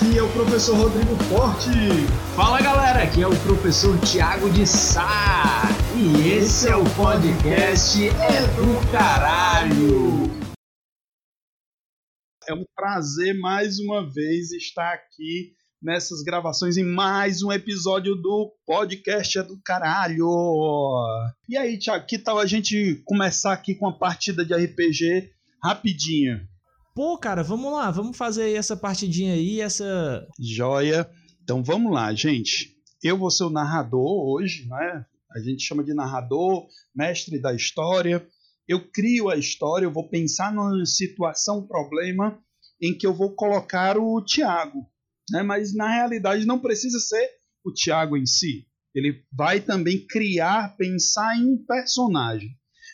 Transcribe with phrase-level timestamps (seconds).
[0.00, 1.68] aqui é o professor Rodrigo Forte.
[2.34, 5.62] Fala galera, aqui é o professor Tiago de Sá.
[5.94, 10.30] E esse é o podcast É do Caralho.
[12.48, 15.52] É um prazer mais uma vez estar aqui
[15.82, 20.26] nessas gravações em mais um episódio do podcast É do Caralho.
[21.46, 25.30] E aí, Tiago, que tal a gente começar aqui com a partida de RPG
[25.62, 26.49] rapidinha?
[26.94, 30.26] Pô, cara, vamos lá, vamos fazer essa partidinha aí, essa.
[30.38, 31.08] Joia.
[31.42, 32.76] Então vamos lá, gente.
[33.02, 35.06] Eu vou ser o narrador hoje, né?
[35.32, 38.26] A gente chama de narrador, mestre da história.
[38.66, 42.38] Eu crio a história, eu vou pensar numa situação, problema
[42.80, 44.86] em que eu vou colocar o Tiago,
[45.30, 45.42] né?
[45.42, 47.28] Mas na realidade não precisa ser
[47.64, 48.66] o Tiago em si.
[48.94, 52.50] Ele vai também criar, pensar em um personagem.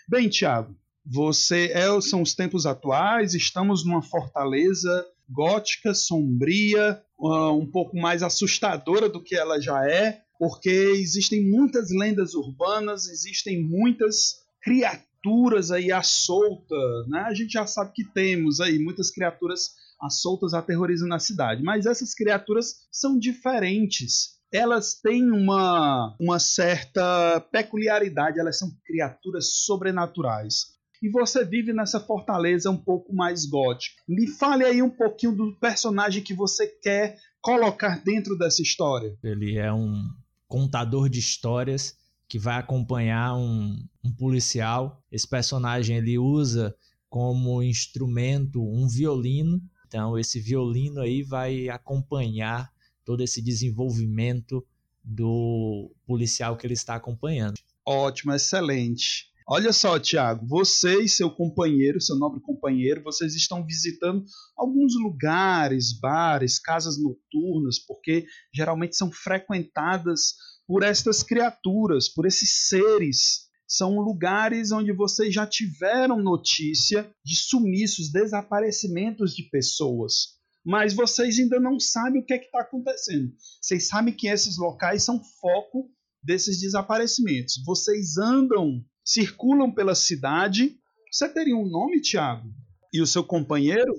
[0.09, 7.67] Bem, Tiago, você é, são os tempos atuais, estamos numa fortaleza gótica, sombria, uh, um
[7.67, 14.45] pouco mais assustadora do que ela já é, porque existem muitas lendas urbanas, existem muitas
[14.61, 16.77] criaturas aí à solta,
[17.09, 17.21] né?
[17.21, 21.87] A gente já sabe que temos aí muitas criaturas à soltas aterrorizando a cidade, mas
[21.87, 31.11] essas criaturas são diferentes elas têm uma, uma certa peculiaridade, elas são criaturas sobrenaturais e
[31.11, 34.03] você vive nessa fortaleza um pouco mais gótica.
[34.09, 39.17] Me fale aí um pouquinho do personagem que você quer colocar dentro dessa história.
[39.23, 40.09] Ele é um
[40.49, 41.97] contador de histórias
[42.29, 45.03] que vai acompanhar um, um policial.
[45.11, 46.75] Esse personagem ele usa
[47.09, 49.63] como instrumento um violino.
[49.87, 52.71] Então esse violino aí vai acompanhar
[53.05, 54.67] todo esse desenvolvimento
[55.05, 57.55] do policial que ele está acompanhando.
[57.85, 59.31] Ótimo, excelente.
[59.49, 64.25] Olha só, Tiago, você e seu companheiro, seu nobre companheiro, vocês estão visitando
[64.57, 70.35] alguns lugares, bares, casas noturnas, porque geralmente são frequentadas
[70.67, 73.47] por estas criaturas, por esses seres.
[73.69, 80.35] São lugares onde vocês já tiveram notícia de sumiços, desaparecimentos de pessoas.
[80.65, 83.33] Mas vocês ainda não sabem o que é está acontecendo.
[83.63, 85.89] Vocês sabem que esses locais são foco
[86.21, 87.63] desses desaparecimentos.
[87.65, 90.77] Vocês andam circulam pela cidade.
[91.11, 92.53] Você teria um nome, Tiago?
[92.93, 93.95] E o seu companheiro?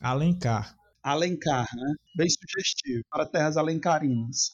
[0.00, 0.76] Alencar.
[1.02, 1.94] Alencar, né?
[2.16, 4.52] Bem sugestivo, para terras alencarinas.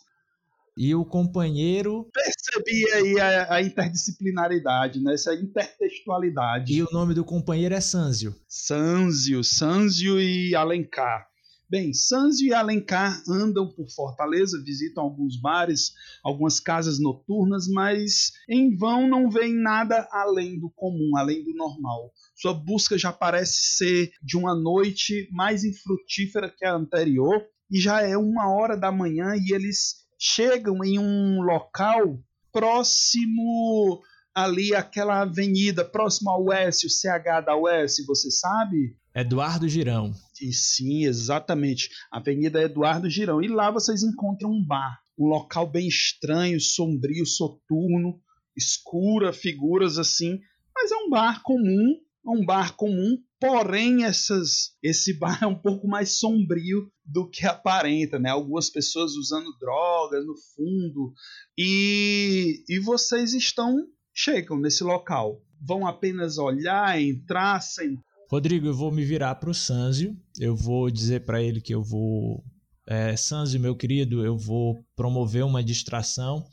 [0.76, 2.08] E o companheiro.
[2.12, 5.14] Percebi aí a, a, interdisciplinaridade, né?
[5.14, 6.72] essa intertextualidade.
[6.72, 8.34] E o nome do companheiro é Sanzio.
[8.48, 11.29] Sanzio, Sanzio e Alencar.
[11.70, 18.76] Bem, Sanzio e Alencar andam por Fortaleza, visitam alguns bares, algumas casas noturnas, mas em
[18.76, 22.12] vão não veem nada além do comum, além do normal.
[22.34, 28.02] Sua busca já parece ser de uma noite mais infrutífera que a anterior, e já
[28.02, 32.18] é uma hora da manhã e eles chegam em um local
[32.52, 34.02] próximo
[34.34, 38.96] ali àquela avenida, próximo ao Oeste, o CH da Oeste, você sabe?
[39.14, 40.12] Eduardo Girão.
[40.40, 41.90] E sim, exatamente.
[42.10, 43.42] Avenida Eduardo Girão.
[43.42, 45.00] E lá vocês encontram um bar.
[45.18, 48.20] Um local bem estranho, sombrio, soturno,
[48.56, 50.38] escura, figuras assim.
[50.74, 51.96] Mas é um bar comum.
[52.24, 57.46] É um bar comum, porém essas, esse bar é um pouco mais sombrio do que
[57.46, 58.28] aparenta, né?
[58.28, 61.14] Algumas pessoas usando drogas no fundo
[61.56, 63.86] e, e vocês estão
[64.22, 69.54] chegam nesse local, vão apenas olhar, entrar, sentar Rodrigo, eu vou me virar para o
[69.54, 72.44] Sanzio, eu vou dizer para ele que eu vou.
[72.86, 76.46] É, Sanzio, meu querido, eu vou promover uma distração.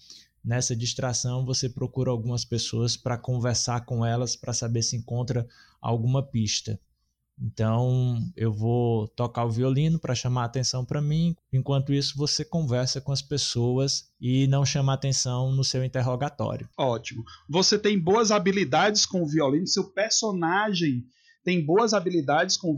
[0.43, 5.47] Nessa distração, você procura algumas pessoas para conversar com elas para saber se encontra
[5.79, 6.79] alguma pista.
[7.39, 11.35] Então, eu vou tocar o violino para chamar atenção para mim.
[11.53, 16.67] Enquanto isso, você conversa com as pessoas e não chama atenção no seu interrogatório.
[16.77, 17.23] Ótimo.
[17.47, 21.05] Você tem boas habilidades com o violino, seu personagem
[21.43, 22.75] tem boas habilidades com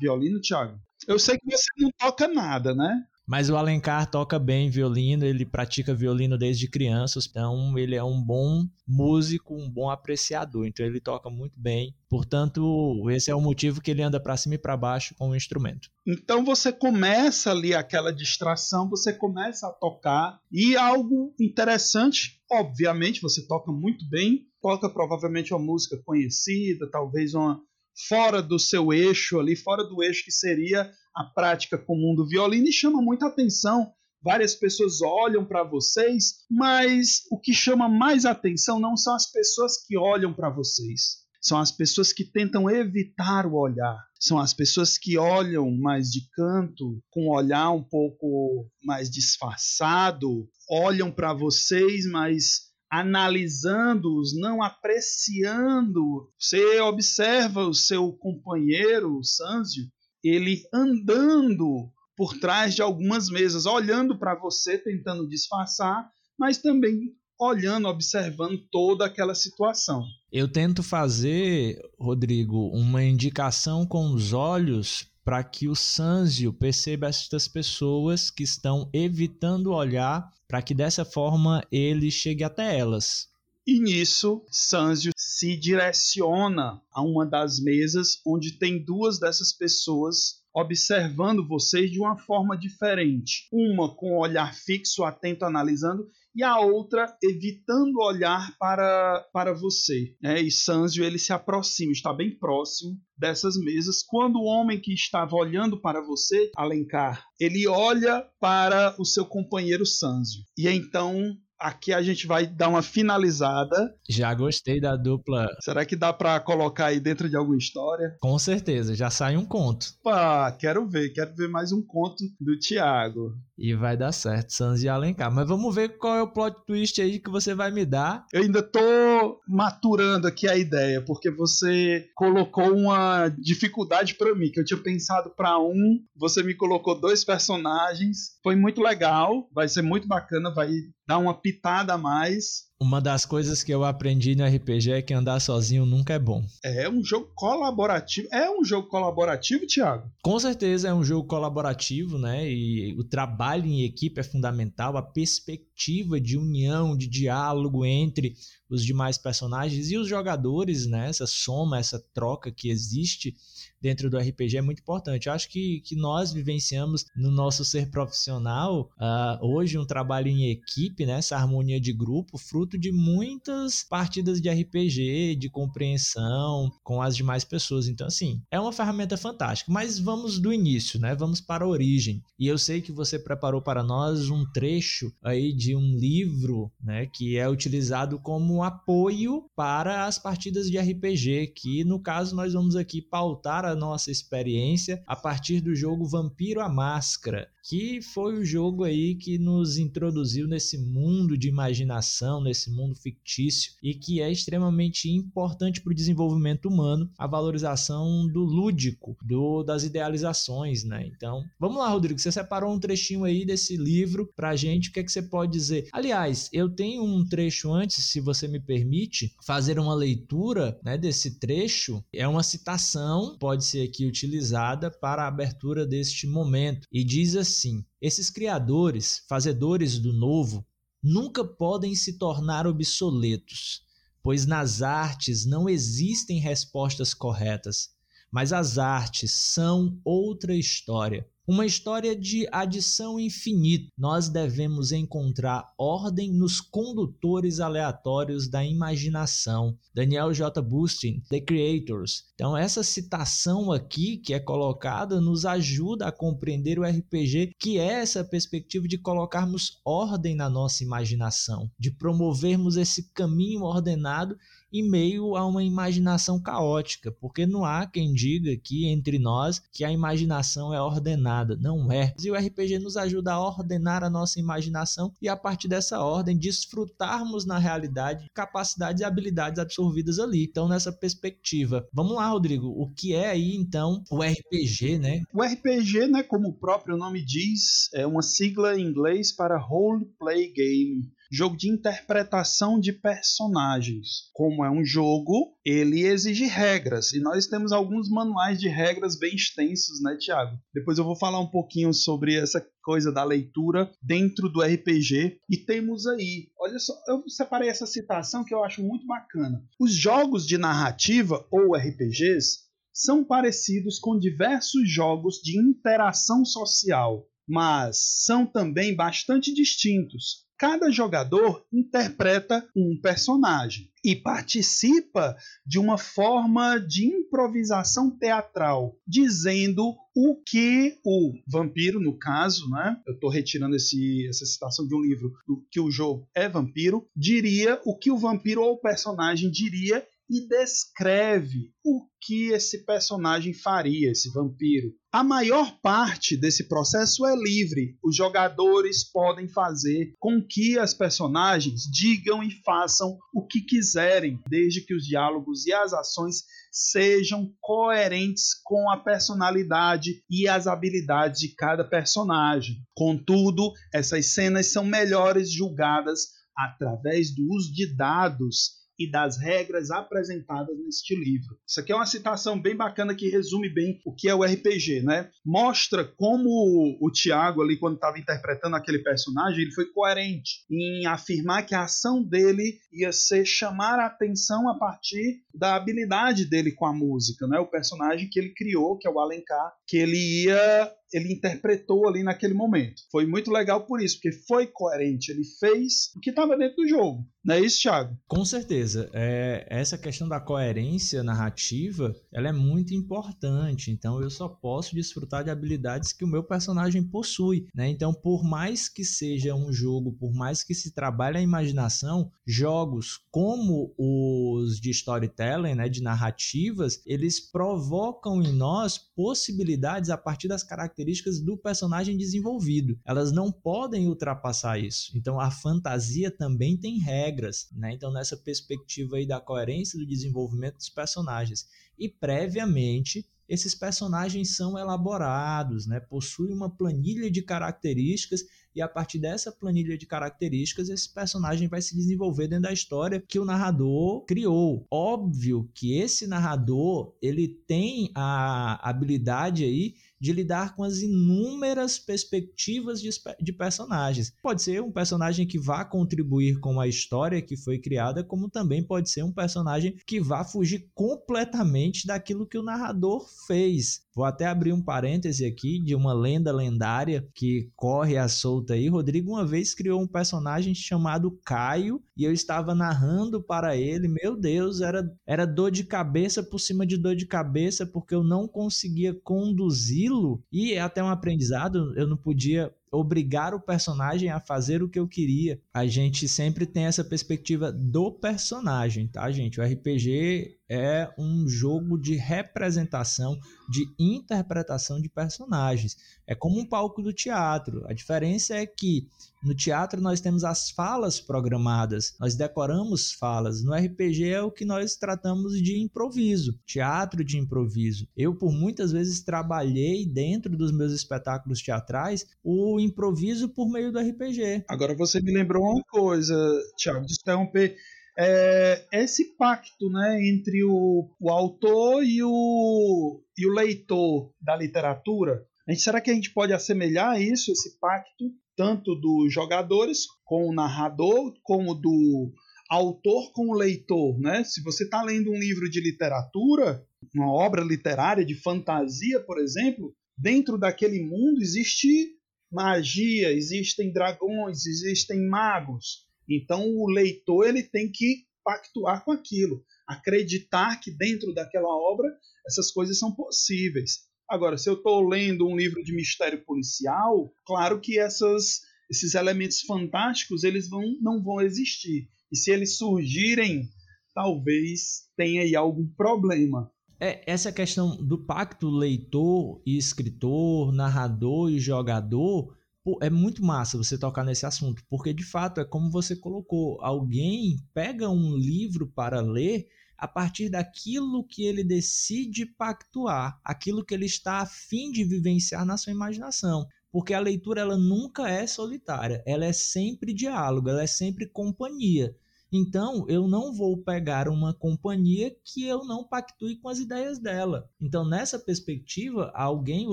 [0.00, 0.80] violino, Thiago?
[1.06, 3.04] Eu sei que você não toca nada, né?
[3.26, 8.22] Mas o Alencar toca bem violino, ele pratica violino desde criança, então ele é um
[8.22, 11.92] bom músico, um bom apreciador, então ele toca muito bem.
[12.08, 15.36] Portanto, esse é o motivo que ele anda para cima e para baixo com o
[15.36, 15.90] instrumento.
[16.06, 23.44] Então você começa ali aquela distração, você começa a tocar e algo interessante, obviamente você
[23.44, 27.60] toca muito bem, toca provavelmente uma música conhecida, talvez uma
[28.08, 32.68] fora do seu eixo ali, fora do eixo que seria a prática comum do violino
[32.68, 33.90] e chama muita atenção.
[34.22, 39.84] Várias pessoas olham para vocês, mas o que chama mais atenção não são as pessoas
[39.86, 41.24] que olham para vocês.
[41.40, 44.04] São as pessoas que tentam evitar o olhar.
[44.18, 50.48] são as pessoas que olham mais de canto, com um olhar um pouco mais disfarçado,
[50.68, 56.28] olham para vocês, mas analisando-os, não apreciando.
[56.38, 59.84] Você observa o seu companheiro, o Sanzio,
[60.28, 67.88] ele andando por trás de algumas mesas, olhando para você, tentando disfarçar, mas também olhando,
[67.88, 70.04] observando toda aquela situação.
[70.32, 77.48] Eu tento fazer, Rodrigo, uma indicação com os olhos para que o Sanzio perceba estas
[77.48, 83.28] pessoas que estão evitando olhar, para que dessa forma ele chegue até elas.
[83.66, 91.46] E nisso, Sanzio se direciona a uma das mesas onde tem duas dessas pessoas observando
[91.46, 93.46] vocês de uma forma diferente.
[93.52, 100.14] Uma com o olhar fixo, atento, analisando, e a outra evitando olhar para, para você.
[100.22, 104.02] É, e Sanzio ele se aproxima, está bem próximo dessas mesas.
[104.02, 109.84] Quando o homem que estava olhando para você, Alencar, ele olha para o seu companheiro
[109.84, 110.42] Sanzio.
[110.56, 113.94] E então Aqui a gente vai dar uma finalizada.
[114.08, 115.48] Já gostei da dupla.
[115.60, 118.16] Será que dá para colocar aí dentro de alguma história?
[118.20, 119.94] Com certeza, já sai um conto.
[120.02, 123.34] Pá, quero ver, quero ver mais um conto do Tiago.
[123.58, 125.32] E vai dar certo, Sans e Alencar.
[125.32, 128.26] Mas vamos ver qual é o plot twist aí que você vai me dar.
[128.32, 134.60] Eu ainda tô maturando aqui a ideia, porque você colocou uma dificuldade para mim, que
[134.60, 138.36] eu tinha pensado para um, você me colocou dois personagens.
[138.42, 140.70] Foi muito legal, vai ser muito bacana, vai
[141.08, 142.65] dar uma pitada a mais.
[142.78, 146.44] Uma das coisas que eu aprendi no RPG é que andar sozinho nunca é bom.
[146.62, 148.28] É um jogo colaborativo.
[148.30, 150.10] É um jogo colaborativo, Thiago?
[150.22, 152.46] Com certeza é um jogo colaborativo, né?
[152.46, 158.34] E o trabalho em equipe é fundamental, a perspectiva de união, de diálogo entre
[158.68, 161.08] os demais personagens e os jogadores, né?
[161.08, 163.34] Essa soma, essa troca que existe
[163.80, 165.26] dentro do RPG é muito importante.
[165.26, 170.50] Eu acho que, que nós vivenciamos no nosso ser profissional uh, hoje um trabalho em
[170.50, 171.18] equipe, né?
[171.18, 177.44] essa harmonia de grupo, fruto de muitas partidas de RPG, de compreensão com as demais
[177.44, 177.88] pessoas.
[177.88, 179.72] Então, assim, é uma ferramenta fantástica.
[179.72, 181.14] Mas vamos do início, né?
[181.14, 182.22] Vamos para a origem.
[182.38, 187.06] E eu sei que você preparou para nós um trecho aí de um livro, né?
[187.06, 192.76] Que é utilizado como apoio para as partidas de RPG, que no caso nós vamos
[192.76, 198.44] aqui pautar a nossa experiência a partir do jogo Vampiro a Máscara, que foi o
[198.44, 204.30] jogo aí que nos introduziu nesse mundo de imaginação, nesse mundo fictício e que é
[204.30, 211.04] extremamente importante para o desenvolvimento humano, a valorização do lúdico, do das idealizações, né?
[211.06, 215.00] Então, vamos lá, Rodrigo, você separou um trechinho aí desse livro pra gente, o que
[215.00, 215.88] é que você pode dizer?
[215.92, 221.38] Aliás, eu tenho um trecho antes, se você me permite, fazer uma leitura, né, desse
[221.40, 222.04] trecho.
[222.12, 227.55] É uma citação, pode ser aqui utilizada para a abertura deste momento e diz assim
[227.56, 230.66] assim: esses criadores, fazedores do novo,
[231.02, 233.82] nunca podem se tornar obsoletos,
[234.22, 237.90] pois nas artes não existem respostas corretas,
[238.30, 241.26] mas as artes são outra história.
[241.48, 243.86] Uma história de adição infinita.
[243.96, 249.78] Nós devemos encontrar ordem nos condutores aleatórios da imaginação.
[249.94, 250.60] Daniel J.
[250.60, 252.24] Bustin, The Creators.
[252.34, 257.92] Então, essa citação aqui que é colocada nos ajuda a compreender o RPG, que é
[258.00, 264.36] essa perspectiva de colocarmos ordem na nossa imaginação, de promovermos esse caminho ordenado
[264.72, 269.84] em meio a uma imaginação caótica, porque não há quem diga aqui entre nós que
[269.84, 272.14] a imaginação é ordenada, não é.
[272.22, 276.36] E o RPG nos ajuda a ordenar a nossa imaginação e a partir dessa ordem
[276.36, 280.44] desfrutarmos na realidade capacidades e habilidades absorvidas ali.
[280.44, 285.22] Então nessa perspectiva, vamos lá, Rodrigo, o que é aí então o RPG, né?
[285.32, 290.06] O RPG, né, como o próprio nome diz, é uma sigla em inglês para Role
[290.18, 294.30] Play Game jogo de interpretação de personagens.
[294.32, 299.34] Como é um jogo, ele exige regras e nós temos alguns manuais de regras bem
[299.34, 300.58] extensos, né, Tiago?
[300.72, 305.56] Depois eu vou falar um pouquinho sobre essa coisa da leitura dentro do RPG e
[305.56, 309.62] temos aí, olha só, eu separei essa citação que eu acho muito bacana.
[309.80, 318.24] Os jogos de narrativa ou RPGs são parecidos com diversos jogos de interação social, mas
[318.24, 325.36] são também bastante distintos Cada jogador interpreta um personagem e participa
[325.66, 332.98] de uma forma de improvisação teatral, dizendo o que o vampiro, no caso, né?
[333.06, 337.06] Eu estou retirando esse, essa citação de um livro do que o jogo é vampiro,
[337.14, 343.54] diria o que o vampiro ou o personagem diria e descreve o que esse personagem
[343.54, 344.92] faria, esse vampiro.
[345.12, 347.96] A maior parte desse processo é livre.
[348.02, 354.80] Os jogadores podem fazer com que as personagens digam e façam o que quiserem, desde
[354.84, 356.42] que os diálogos e as ações
[356.72, 362.76] sejam coerentes com a personalidade e as habilidades de cada personagem.
[362.94, 366.26] Contudo, essas cenas são melhores julgadas
[366.58, 371.56] através do uso de dados e das regras apresentadas neste livro.
[371.66, 375.02] Isso aqui é uma citação bem bacana que resume bem o que é o RPG,
[375.02, 375.30] né?
[375.44, 381.64] Mostra como o Tiago ali quando estava interpretando aquele personagem, ele foi coerente em afirmar
[381.64, 386.86] que a ação dele ia ser chamar a atenção a partir da habilidade dele com
[386.86, 387.58] a música, né?
[387.58, 392.22] O personagem que ele criou, que é o Alencar, que ele ia ele interpretou ali
[392.22, 393.02] naquele momento.
[393.10, 396.88] Foi muito legal por isso, porque foi coerente, ele fez o que estava dentro do
[396.88, 397.26] jogo.
[397.44, 398.18] Não é isso, Thiago?
[398.26, 399.08] Com certeza.
[399.12, 403.92] É, essa questão da coerência narrativa, ela é muito importante.
[403.92, 407.68] Então, eu só posso desfrutar de habilidades que o meu personagem possui.
[407.72, 407.88] Né?
[407.88, 413.20] Então, por mais que seja um jogo, por mais que se trabalhe a imaginação, jogos
[413.30, 420.64] como os de storytelling, né, de narrativas, eles provocam em nós possibilidades a partir das
[420.64, 422.98] características características do personagem desenvolvido.
[423.04, 425.12] Elas não podem ultrapassar isso.
[425.14, 427.92] Então a fantasia também tem regras, né?
[427.92, 431.66] Então nessa perspectiva aí da coerência do desenvolvimento dos personagens
[431.98, 436.00] e previamente esses personagens são elaborados, né?
[436.00, 438.42] possuem uma planilha de características
[438.74, 443.22] e a partir dessa planilha de características esse personagem vai se desenvolver dentro da história
[443.26, 444.84] que o narrador criou.
[444.90, 453.00] Óbvio que esse narrador ele tem a habilidade aí de lidar com as inúmeras perspectivas
[453.00, 454.32] de, de, personagens.
[454.42, 458.82] Pode ser um personagem que vá contribuir com a história que foi criada, como também
[458.82, 464.05] pode ser um personagem que vá fugir completamente daquilo que o narrador fez.
[464.16, 468.88] Vou até abrir um parêntese aqui de uma lenda lendária que corre à solta aí.
[468.88, 474.08] Rodrigo uma vez criou um personagem chamado Caio e eu estava narrando para ele.
[474.08, 478.24] Meu Deus, era, era dor de cabeça por cima de dor de cabeça porque eu
[478.24, 480.42] não conseguia conduzi-lo.
[480.50, 484.98] E é até um aprendizado, eu não podia obrigar o personagem a fazer o que
[484.98, 485.60] eu queria.
[485.72, 489.60] A gente sempre tem essa perspectiva do personagem, tá, gente?
[489.60, 493.38] O RPG é um jogo de representação,
[493.68, 495.96] de interpretação de personagens.
[496.26, 497.84] É como um palco do teatro.
[497.86, 499.08] A diferença é que
[499.46, 503.62] no teatro nós temos as falas programadas, nós decoramos falas.
[503.62, 508.08] No RPG é o que nós tratamos de improviso, teatro de improviso.
[508.16, 514.00] Eu por muitas vezes trabalhei dentro dos meus espetáculos teatrais o improviso por meio do
[514.00, 514.64] RPG.
[514.68, 516.36] Agora você me lembrou uma coisa,
[516.76, 517.76] Thiago, de interromper
[518.18, 525.46] é, esse pacto né, entre o, o autor e o, e o leitor da literatura.
[525.68, 528.24] A gente, será que a gente pode assemelhar isso, esse pacto,
[528.56, 532.32] tanto dos jogadores com o narrador, como do
[532.68, 534.18] autor com o leitor?
[534.18, 534.42] Né?
[534.44, 536.84] Se você está lendo um livro de literatura,
[537.14, 542.16] uma obra literária de fantasia, por exemplo, dentro daquele mundo existe
[542.50, 546.06] magia, existem dragões, existem magos.
[546.28, 552.08] Então o leitor ele tem que pactuar com aquilo, acreditar que dentro daquela obra
[552.46, 554.06] essas coisas são possíveis.
[554.28, 559.60] Agora, se eu estou lendo um livro de mistério policial, claro que essas, esses elementos
[559.60, 562.08] fantásticos eles vão, não vão existir.
[562.32, 563.68] E se eles surgirem,
[564.14, 566.70] talvez tenha aí algum problema.
[566.98, 572.56] É, essa questão do pacto leitor e escritor, narrador e jogador,
[573.02, 577.56] é muito massa você tocar nesse assunto, porque de fato é como você colocou, alguém
[577.74, 579.66] pega um livro para ler
[579.98, 585.64] a partir daquilo que ele decide pactuar, aquilo que ele está a fim de vivenciar
[585.64, 586.66] na sua imaginação.
[586.90, 592.16] Porque a leitura ela nunca é solitária, ela é sempre diálogo, ela é sempre companhia.
[592.52, 597.68] Então, eu não vou pegar uma companhia que eu não pactue com as ideias dela.
[597.80, 599.92] Então, nessa perspectiva, alguém, o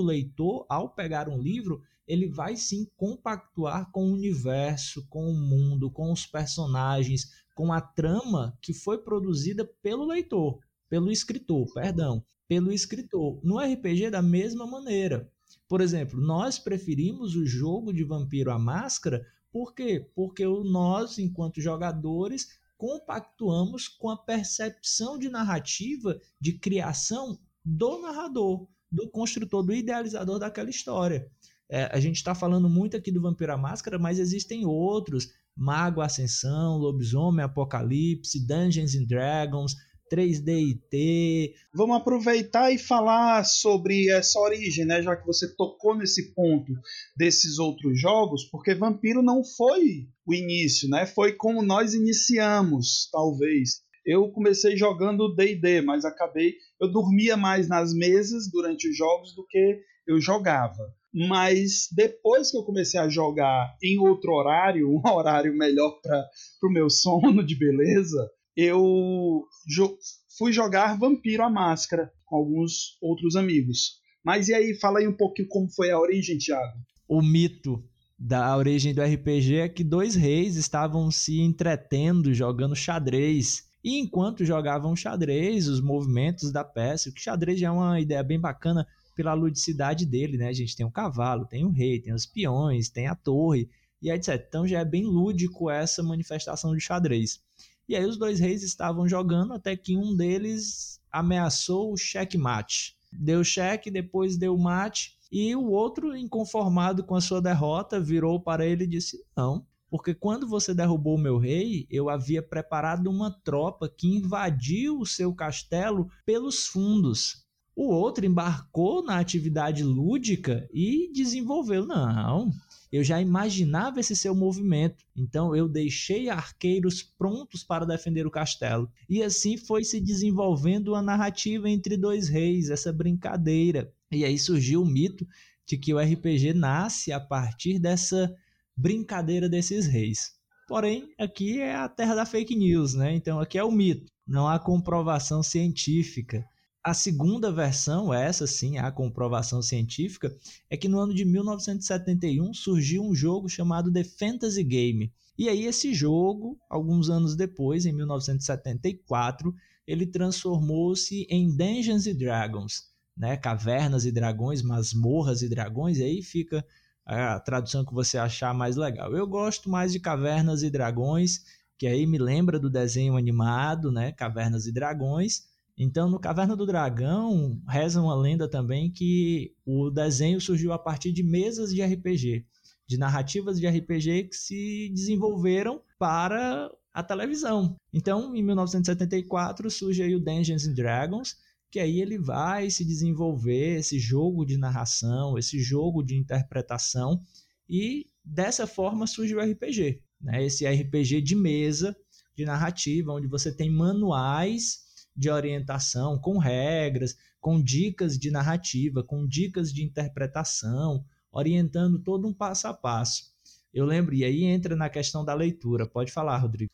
[0.00, 5.90] leitor, ao pegar um livro, ele vai sim compactuar com o universo, com o mundo,
[5.90, 10.58] com os personagens, com a trama que foi produzida pelo leitor,
[10.88, 13.40] pelo escritor, perdão, pelo escritor.
[13.42, 15.30] No RPG da mesma maneira.
[15.68, 20.10] Por exemplo, nós preferimos o jogo de Vampiro à Máscara, por quê?
[20.14, 29.08] Porque nós, enquanto jogadores, compactuamos com a percepção de narrativa, de criação do narrador, do
[29.08, 31.30] construtor, do idealizador daquela história.
[31.70, 35.28] É, a gente está falando muito aqui do Vampiro Máscara, mas existem outros.
[35.56, 39.74] Mago Ascensão, Lobisomem Apocalipse, Dungeons and Dragons.
[40.12, 41.54] 3DIT.
[41.74, 45.02] Vamos aproveitar e falar sobre essa origem, né?
[45.02, 46.72] Já que você tocou nesse ponto
[47.16, 51.06] desses outros jogos, porque Vampiro não foi o início, né?
[51.06, 53.82] Foi como nós iniciamos, talvez.
[54.06, 59.46] Eu comecei jogando D&D, mas acabei eu dormia mais nas mesas durante os jogos do
[59.46, 60.92] que eu jogava.
[61.14, 66.28] Mas depois que eu comecei a jogar em outro horário, um horário melhor para
[66.64, 69.96] o meu sono de beleza, eu jo
[70.36, 74.02] fui jogar Vampiro a Máscara com alguns outros amigos.
[74.24, 76.78] Mas e aí, fala aí um pouquinho como foi a origem, Thiago.
[77.06, 77.84] O mito
[78.18, 83.64] da origem do RPG é que dois reis estavam se entretendo jogando xadrez.
[83.84, 88.40] E enquanto jogavam xadrez, os movimentos da peça, que xadrez já é uma ideia bem
[88.40, 90.48] bacana pela ludicidade dele, né?
[90.48, 93.68] A gente tem o cavalo, tem o rei, tem os peões, tem a torre
[94.02, 94.44] e etc.
[94.48, 97.40] Então já é bem lúdico essa manifestação de xadrez.
[97.88, 102.96] E aí os dois reis estavam jogando até que um deles ameaçou o checkmate.
[103.12, 108.66] Deu cheque, depois deu mate, e o outro, inconformado com a sua derrota, virou para
[108.66, 113.88] ele e disse: Não, porque quando você derrubou meu rei, eu havia preparado uma tropa
[113.88, 117.43] que invadiu o seu castelo pelos fundos.
[117.76, 121.84] O outro embarcou na atividade lúdica e desenvolveu.
[121.84, 122.50] Não,
[122.92, 128.88] eu já imaginava esse seu movimento, então eu deixei arqueiros prontos para defender o castelo.
[129.08, 133.92] E assim foi se desenvolvendo a narrativa entre dois reis, essa brincadeira.
[134.12, 135.26] E aí surgiu o mito
[135.66, 138.32] de que o RPG nasce a partir dessa
[138.76, 140.32] brincadeira desses reis.
[140.68, 143.12] Porém, aqui é a terra da fake news, né?
[143.12, 146.44] Então aqui é o mito, não há comprovação científica.
[146.84, 150.36] A segunda versão, essa sim, a comprovação científica,
[150.68, 155.10] é que no ano de 1971 surgiu um jogo chamado The Fantasy Game.
[155.38, 159.54] E aí esse jogo, alguns anos depois, em 1974,
[159.86, 162.84] ele transformou-se em Dungeons Dragons,
[163.16, 163.34] né?
[163.38, 166.62] Cavernas e dragões, masmorras e dragões, e aí fica
[167.06, 169.16] a tradução que você achar mais legal.
[169.16, 171.44] Eu gosto mais de Cavernas e Dragões,
[171.78, 174.12] que aí me lembra do desenho animado, né?
[174.12, 175.53] Cavernas e Dragões.
[175.76, 181.12] Então, no Caverna do Dragão, reza uma lenda também que o desenho surgiu a partir
[181.12, 182.46] de mesas de RPG,
[182.86, 187.76] de narrativas de RPG que se desenvolveram para a televisão.
[187.92, 191.36] Então, em 1974, surge aí o Dungeons and Dragons,
[191.72, 197.20] que aí ele vai se desenvolver esse jogo de narração, esse jogo de interpretação,
[197.68, 200.44] e dessa forma surge o RPG, né?
[200.44, 201.96] esse RPG de mesa,
[202.36, 204.84] de narrativa, onde você tem manuais
[205.16, 212.32] de orientação, com regras, com dicas de narrativa, com dicas de interpretação, orientando todo um
[212.32, 213.32] passo a passo.
[213.72, 215.86] Eu lembro, e aí entra na questão da leitura.
[215.86, 216.70] Pode falar, Rodrigo.